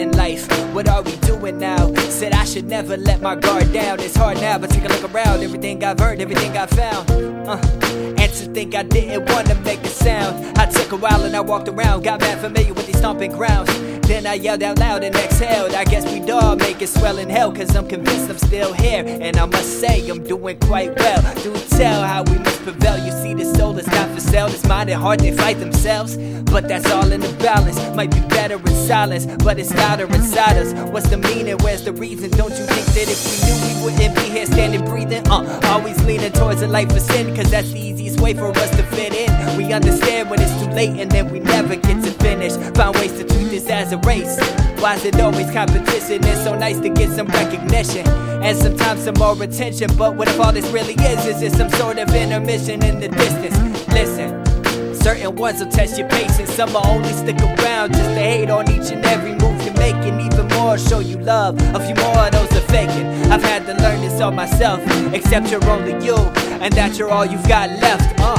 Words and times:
in 0.00 0.12
life. 0.12 0.48
What 0.74 0.88
are 0.88 1.02
we 1.02 1.14
doing 1.16 1.58
now? 1.58 1.92
Said 2.08 2.32
I 2.32 2.44
should 2.44 2.66
never 2.66 2.96
let 2.96 3.20
my 3.20 3.36
guard 3.36 3.72
down. 3.72 4.00
It's 4.00 4.16
hard 4.16 4.40
now, 4.40 4.58
but 4.58 4.70
take 4.70 4.84
a 4.84 4.88
look 4.88 5.14
around. 5.14 5.42
Everything 5.42 5.84
I've 5.84 5.98
heard, 5.98 6.20
everything 6.20 6.56
I 6.56 6.66
found. 6.66 7.10
Uh, 7.46 7.60
and 8.18 8.32
to 8.32 8.44
think 8.54 8.74
I 8.74 8.82
didn't 8.82 9.30
wanna 9.30 9.54
make 9.56 9.80
a 9.80 9.88
sound. 9.88 10.58
I 10.58 10.66
took 10.66 10.92
a 10.92 10.96
while 10.96 11.22
and 11.24 11.36
I 11.36 11.40
walked 11.40 11.68
around. 11.68 12.02
Got 12.02 12.20
mad 12.20 12.40
familiar 12.40 12.72
with 12.72 12.86
these 12.86 12.98
stomping 12.98 13.32
grounds. 13.32 13.70
Then 14.10 14.26
I 14.26 14.34
yelled 14.34 14.64
out 14.64 14.80
loud 14.80 15.04
and 15.04 15.14
exhaled. 15.14 15.72
I 15.72 15.84
guess 15.84 16.04
we'd 16.04 16.28
all 16.28 16.56
make 16.56 16.82
it 16.82 16.88
swell 16.88 17.18
in 17.18 17.30
hell, 17.30 17.52
cause 17.52 17.76
I'm 17.76 17.86
convinced 17.86 18.28
I'm 18.28 18.38
still 18.38 18.72
here. 18.72 19.04
And 19.06 19.36
I 19.36 19.46
must 19.46 19.80
say, 19.80 20.08
I'm 20.08 20.24
doing 20.24 20.58
quite 20.58 20.98
well. 20.98 21.22
Do 21.44 21.54
tell 21.68 22.02
how 22.02 22.24
we 22.24 22.36
must 22.38 22.60
prevail. 22.62 22.98
You 22.98 23.12
see, 23.22 23.34
the 23.34 23.44
soul 23.54 23.78
is 23.78 23.86
not 23.86 24.10
for 24.10 24.18
sale. 24.18 24.48
This 24.48 24.66
mind 24.66 24.90
and 24.90 25.00
heart, 25.00 25.20
they 25.20 25.30
fight 25.30 25.60
themselves. 25.60 26.16
But 26.50 26.66
that's 26.66 26.90
all 26.90 27.12
in 27.12 27.20
the 27.20 27.32
balance. 27.34 27.78
Might 27.94 28.10
be 28.10 28.18
better 28.22 28.56
in 28.56 28.74
silence, 28.74 29.26
but 29.44 29.60
it's 29.60 29.72
louder 29.76 30.06
inside 30.06 30.56
us. 30.56 30.72
What's 30.90 31.08
the 31.08 31.16
meaning? 31.16 31.56
Where's 31.58 31.84
the 31.84 31.92
reason? 31.92 32.32
Don't 32.32 32.50
you 32.50 32.66
think 32.66 32.86
that 32.86 33.06
if 33.06 33.20
we 33.24 33.34
knew 33.46 33.58
we 33.62 33.92
wouldn't 33.92 34.16
be 34.16 34.22
here 34.22 34.46
standing 34.46 34.84
always 35.66 36.02
leaning 36.04 36.32
towards 36.32 36.62
a 36.62 36.66
life 36.68 36.90
of 36.90 37.00
sin, 37.00 37.34
cause 37.34 37.50
that's 37.50 37.70
the 37.72 37.80
easiest 37.80 38.20
way 38.20 38.34
for 38.34 38.50
us 38.50 38.70
to 38.70 38.82
fit 38.84 39.14
in. 39.14 39.56
We 39.56 39.72
understand 39.72 40.30
when 40.30 40.40
it's 40.40 40.52
too 40.62 40.70
late 40.70 40.98
and 41.00 41.10
then 41.10 41.30
we 41.30 41.40
never 41.40 41.76
get 41.76 42.02
to 42.04 42.12
finish. 42.12 42.52
Find 42.74 42.94
ways 42.96 43.12
to 43.12 43.24
treat 43.24 43.50
this 43.50 43.68
as 43.68 43.92
a 43.92 43.98
race. 43.98 44.38
Why 44.80 44.94
is 44.94 45.04
it 45.04 45.20
always 45.20 45.50
competition? 45.50 46.24
It's 46.24 46.44
so 46.44 46.56
nice 46.56 46.80
to 46.80 46.88
get 46.88 47.10
some 47.10 47.26
recognition 47.28 48.06
and 48.42 48.56
sometimes 48.56 49.04
some 49.04 49.14
more 49.18 49.40
attention. 49.42 49.90
But 49.96 50.16
what 50.16 50.28
if 50.28 50.40
all 50.40 50.52
this 50.52 50.66
really 50.70 50.94
is? 50.94 51.26
Is 51.26 51.42
it 51.42 51.52
some 51.52 51.70
sort 51.70 51.98
of 51.98 52.14
intermission 52.14 52.82
in 52.84 53.00
the 53.00 53.08
distance? 53.08 53.88
Listen. 53.88 54.40
Certain 54.94 55.34
ones 55.34 55.64
will 55.64 55.70
test 55.70 55.98
your 55.98 56.06
patience, 56.10 56.52
some 56.52 56.74
will 56.74 56.86
only 56.86 57.10
stick 57.14 57.40
around 57.40 57.90
just 57.94 58.10
to 58.10 58.20
hate 58.20 58.50
on 58.50 58.70
each 58.70 58.92
and 58.92 59.02
every 59.06 59.32
move 59.32 59.58
you 59.64 59.72
make, 59.72 59.94
and 59.94 60.20
even 60.20 60.46
more 60.58 60.76
show 60.76 60.98
you 60.98 61.16
love. 61.16 61.58
A 61.74 61.80
few 61.80 61.94
more 61.94 62.18
of 62.18 62.32
those 62.32 62.52
are 62.52 62.66
faking. 62.68 63.06
I've 63.32 63.42
had 63.42 63.64
to 63.64 63.79
all 64.20 64.32
myself, 64.32 64.80
except 65.12 65.50
you're 65.50 65.64
only 65.68 65.92
you, 66.04 66.16
and 66.60 66.72
that 66.74 66.98
you're 66.98 67.10
all 67.10 67.24
you've 67.24 67.46
got 67.48 67.70
left. 67.80 68.20
Uh, 68.20 68.36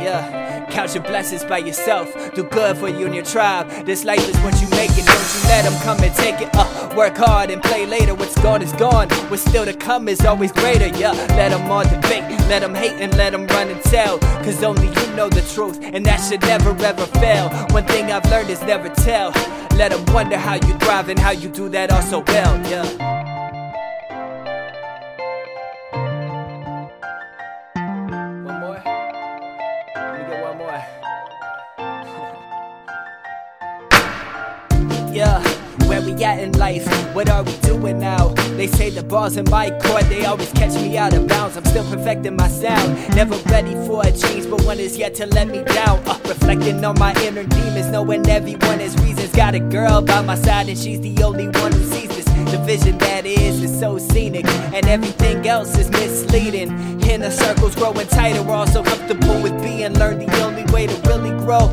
yeah. 0.00 0.44
Count 0.70 0.92
your 0.92 1.04
blessings 1.04 1.44
by 1.44 1.58
yourself. 1.58 2.12
Do 2.34 2.42
good 2.42 2.76
for 2.76 2.88
you 2.88 3.06
and 3.06 3.14
your 3.14 3.24
tribe. 3.24 3.70
This 3.86 4.04
life 4.04 4.28
is 4.28 4.36
what 4.38 4.60
you 4.60 4.68
make 4.70 4.90
it. 4.90 5.06
Don't 5.06 5.34
you 5.34 5.48
let 5.48 5.62
them 5.62 5.80
come 5.82 6.02
and 6.02 6.12
take 6.16 6.40
it. 6.40 6.48
Uh, 6.52 6.92
work 6.96 7.16
hard 7.16 7.50
and 7.50 7.62
play 7.62 7.86
later. 7.86 8.12
What's 8.12 8.36
gone 8.40 8.60
is 8.60 8.72
gone. 8.72 9.08
What's 9.30 9.44
still 9.44 9.64
to 9.64 9.72
come 9.72 10.08
is 10.08 10.24
always 10.24 10.50
greater. 10.50 10.88
Yeah, 10.98 11.12
let 11.36 11.50
them 11.50 11.70
all 11.70 11.84
debate. 11.84 12.24
Let 12.48 12.60
them 12.60 12.74
hate 12.74 13.00
and 13.00 13.16
let 13.16 13.30
them 13.30 13.46
run 13.46 13.68
and 13.68 13.80
tell. 13.82 14.18
Cause 14.18 14.64
only 14.64 14.88
you 14.88 15.14
know 15.14 15.28
the 15.28 15.42
truth. 15.54 15.78
And 15.80 16.04
that 16.06 16.16
should 16.16 16.42
never 16.42 16.70
ever 16.84 17.06
fail. 17.18 17.50
One 17.70 17.86
thing 17.86 18.10
I've 18.10 18.28
learned 18.28 18.50
is 18.50 18.60
never 18.62 18.88
tell. 18.88 19.30
Let 19.76 19.92
them 19.92 20.04
wonder 20.12 20.36
how 20.36 20.54
you 20.54 20.74
thrive 20.78 21.08
and 21.08 21.18
how 21.18 21.30
you 21.30 21.48
do 21.48 21.68
that 21.68 21.92
all 21.92 22.02
so 22.02 22.24
well. 22.26 22.60
Yeah. 22.68 23.03
Yeah, 35.14 35.40
where 35.86 36.02
we 36.02 36.12
at 36.24 36.40
in 36.40 36.52
life? 36.58 36.84
What 37.14 37.30
are 37.30 37.44
we 37.44 37.52
doing 37.58 38.00
now? 38.00 38.28
They 38.56 38.66
say 38.66 38.90
the 38.90 39.02
balls 39.02 39.36
in 39.36 39.48
my 39.48 39.70
court, 39.70 40.02
they 40.08 40.24
always 40.24 40.50
catch 40.52 40.74
me 40.74 40.98
out 40.98 41.14
of 41.14 41.28
bounds. 41.28 41.56
I'm 41.56 41.64
still 41.66 41.88
perfecting 41.88 42.36
my 42.36 42.48
sound, 42.48 43.14
never 43.14 43.36
ready 43.48 43.74
for 43.86 44.04
a 44.04 44.10
change, 44.10 44.50
but 44.50 44.62
one 44.64 44.80
is 44.80 44.96
yet 44.98 45.14
to 45.16 45.26
let 45.26 45.48
me 45.48 45.62
down. 45.62 46.02
Uh, 46.06 46.18
reflecting 46.26 46.84
on 46.84 46.98
my 46.98 47.14
inner 47.22 47.44
demons, 47.44 47.88
knowing 47.90 48.28
everyone 48.28 48.80
has 48.80 48.96
reasons. 49.04 49.30
Got 49.32 49.54
a 49.54 49.60
girl 49.60 50.02
by 50.02 50.20
my 50.22 50.34
side, 50.34 50.68
and 50.68 50.78
she's 50.78 51.00
the 51.00 51.22
only 51.22 51.46
one 51.46 51.70
who 51.70 51.84
sees 51.84 52.08
this. 52.08 52.24
The 52.50 52.58
vision 52.66 52.98
that 52.98 53.24
is 53.24 53.62
is 53.62 53.78
so 53.78 53.98
scenic, 53.98 54.46
and 54.46 54.84
everything 54.86 55.46
else 55.46 55.78
is 55.78 55.90
misleading. 55.90 57.00
Inner 57.02 57.30
circles 57.30 57.76
growing 57.76 58.08
tighter, 58.08 58.42
we're 58.42 58.54
all 58.54 58.66
so 58.66 58.82
comfortable 58.82 59.40
with 59.40 59.62
being. 59.62 59.94
learned. 59.94 60.22
the 60.22 60.42
only 60.42 60.64
way 60.72 60.88
to 60.88 61.08
really 61.08 61.30
grow 61.44 61.68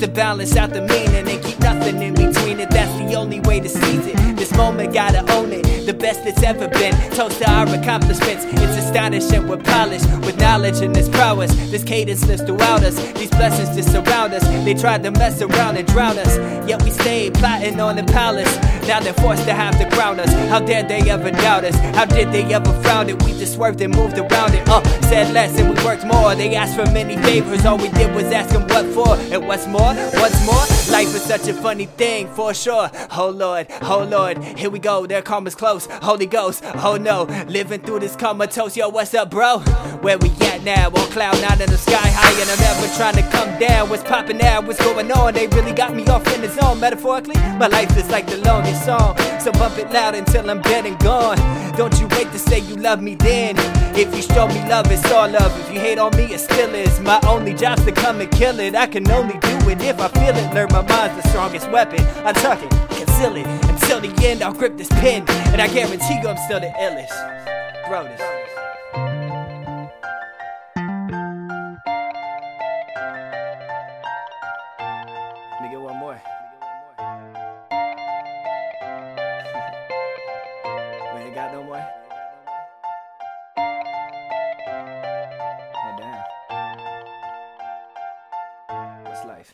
to 0.00 0.08
balance 0.08 0.56
out 0.56 0.70
the 0.70 0.80
meaning 0.80 1.28
and 1.28 1.42
keep 1.42 1.58
nothing 1.60 2.00
in 2.02 2.14
between 2.14 2.60
it. 2.60 2.70
That's 2.70 2.92
the 2.98 3.14
only 3.14 3.40
way 3.40 3.58
to 3.58 3.68
seize 3.68 4.06
it. 4.06 4.17
This 4.48 4.56
moment, 4.56 4.94
gotta 4.94 5.30
own 5.34 5.52
it. 5.52 5.84
The 5.84 5.92
best 5.92 6.20
it's 6.24 6.42
ever 6.42 6.68
been. 6.68 6.94
Toast 7.10 7.38
to 7.40 7.50
our 7.50 7.66
accomplishments. 7.66 8.46
It's 8.48 8.78
astonishing, 8.78 9.46
we're 9.46 9.58
polished 9.58 10.08
with 10.24 10.38
knowledge 10.40 10.80
and 10.80 10.96
this 10.96 11.06
prowess. 11.06 11.54
This 11.70 11.84
cadence 11.84 12.26
lives 12.26 12.40
throughout 12.40 12.82
us. 12.82 12.96
These 13.12 13.28
blessings 13.28 13.76
just 13.76 13.92
surround 13.92 14.32
us. 14.32 14.42
They 14.64 14.72
tried 14.72 15.02
to 15.02 15.10
mess 15.10 15.42
around 15.42 15.76
and 15.76 15.86
drown 15.86 16.18
us, 16.18 16.38
yet 16.66 16.82
we 16.82 16.90
stayed 16.90 17.34
plotting 17.34 17.78
on 17.78 17.96
the 17.96 18.04
palace. 18.04 18.56
Now 18.88 19.00
they're 19.00 19.12
forced 19.12 19.44
to 19.44 19.52
have 19.52 19.78
to 19.78 19.90
crown 19.90 20.18
us. 20.18 20.32
How 20.48 20.60
dared 20.60 20.88
they 20.88 21.10
ever 21.10 21.30
doubt 21.30 21.64
us? 21.64 21.76
How 21.94 22.06
did 22.06 22.32
they 22.32 22.44
ever 22.54 22.72
frown 22.82 23.10
it? 23.10 23.22
We 23.24 23.32
just 23.32 23.52
swerved 23.54 23.82
and 23.82 23.94
moved 23.94 24.16
around 24.16 24.54
it. 24.54 24.66
Uh, 24.66 24.82
said 25.02 25.34
less 25.34 25.58
and 25.58 25.68
we 25.68 25.84
worked 25.84 26.06
more. 26.06 26.34
They 26.34 26.54
asked 26.54 26.74
for 26.74 26.90
many 26.92 27.18
favors. 27.18 27.66
All 27.66 27.76
we 27.76 27.90
did 27.90 28.14
was 28.14 28.24
ask 28.32 28.50
them 28.50 28.62
what 28.68 28.86
for 28.94 29.14
and 29.30 29.46
what's 29.46 29.66
more. 29.66 29.92
What's 30.20 30.46
more? 30.46 30.64
Life 30.90 31.14
is 31.14 31.22
such 31.22 31.46
a 31.48 31.52
funny 31.52 31.84
thing 31.84 32.28
for 32.28 32.54
sure. 32.54 32.90
Oh 33.10 33.28
Lord, 33.28 33.66
oh 33.82 34.04
Lord, 34.10 34.37
here 34.42 34.70
we 34.70 34.78
go. 34.78 35.06
Their 35.06 35.22
karma's 35.22 35.54
close. 35.54 35.86
Holy 36.02 36.26
Ghost, 36.26 36.62
oh 36.76 36.96
no, 36.96 37.24
living 37.46 37.80
through 37.80 38.00
this 38.00 38.16
comatose. 38.16 38.76
Yo, 38.76 38.88
what's 38.88 39.14
up, 39.14 39.30
bro? 39.30 39.58
Where 40.00 40.18
we 40.18 40.30
at 40.42 40.62
now? 40.64 40.86
On 40.88 41.10
cloud 41.10 41.40
nine 41.40 41.60
in 41.60 41.70
the 41.70 41.78
sky 41.78 41.96
high, 41.96 42.40
and 42.40 42.50
I'm 42.50 42.60
never 42.60 42.94
trying 42.96 43.16
to 43.16 43.30
come 43.30 43.58
down. 43.58 43.88
What's 43.88 44.02
popping 44.02 44.38
now? 44.38 44.60
What's 44.60 44.82
going 44.82 45.10
on? 45.12 45.34
They 45.34 45.46
really 45.48 45.72
got 45.72 45.94
me 45.94 46.04
off 46.06 46.26
in 46.34 46.40
the 46.42 46.48
zone. 46.48 46.80
Metaphorically, 46.80 47.36
my 47.58 47.66
life 47.66 47.96
is 47.96 48.08
like 48.10 48.26
the 48.26 48.38
longest 48.38 48.84
song. 48.84 49.16
So 49.40 49.52
bump 49.52 49.78
it 49.78 49.90
loud 49.92 50.14
until 50.14 50.48
I'm 50.50 50.62
dead 50.62 50.86
and 50.86 50.98
gone. 51.00 51.38
Don't 51.76 51.98
you 52.00 52.08
wait 52.08 52.30
to 52.32 52.38
say 52.38 52.58
you 52.58 52.76
love 52.76 53.00
me 53.00 53.14
then. 53.14 53.54
If 53.96 54.14
you 54.14 54.22
show 54.22 54.48
me 54.48 54.68
love, 54.68 54.90
it's 54.90 55.10
all 55.12 55.28
love. 55.28 55.58
If 55.60 55.72
you 55.72 55.80
hate 55.80 55.98
on 55.98 56.16
me, 56.16 56.24
it 56.24 56.40
still 56.40 56.74
is. 56.74 57.00
My 57.00 57.20
only 57.26 57.54
job's 57.54 57.84
to 57.84 57.92
come 57.92 58.20
and 58.20 58.30
kill 58.30 58.58
it. 58.60 58.74
I 58.74 58.86
can 58.86 59.08
only 59.10 59.38
do 59.38 59.68
it 59.68 59.80
if 59.82 60.00
I 60.00 60.08
feel 60.08 60.36
it. 60.36 60.54
Learn 60.54 60.68
my 60.70 60.82
mind's 60.82 61.22
the 61.22 61.28
strongest 61.28 61.70
weapon. 61.70 62.00
I 62.24 62.32
tuck 62.32 62.60
it, 62.62 62.72
conceal 62.98 63.36
it. 63.36 63.46
Until 63.46 64.00
the 64.00 64.26
end, 64.26 64.42
I'll 64.42 64.52
grip 64.52 64.76
this 64.76 64.88
pen, 64.88 65.24
and 65.28 65.62
I 65.62 65.68
guarantee 65.68 66.20
you 66.20 66.28
I'm 66.28 66.36
still 66.36 66.60
the 66.60 66.72
illest. 66.78 67.86
Throw 67.86 68.04
this. 68.04 68.20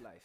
life. 0.00 0.23